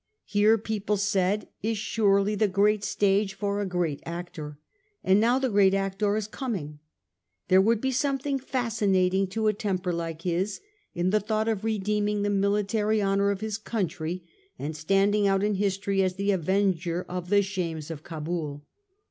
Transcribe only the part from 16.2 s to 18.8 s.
avenger of the shames of Cabul.